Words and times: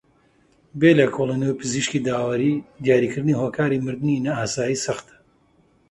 بێ 0.79 0.91
لێکۆڵێنەوەی 0.97 1.57
پزیشکی 1.59 2.03
داوەریی 2.07 2.63
دیاریکردنی 2.83 3.39
هۆکاری 3.41 3.83
مردنی 3.85 4.23
نائاسایی 4.25 4.81
سەختە 4.85 5.15